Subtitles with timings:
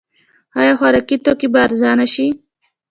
[0.59, 2.27] آیا خوراکي توکي به ارزانه شي؟